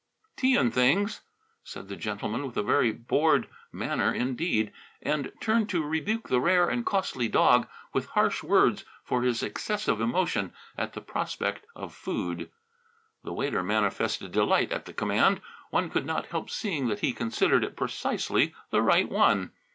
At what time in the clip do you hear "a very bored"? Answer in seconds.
2.57-3.47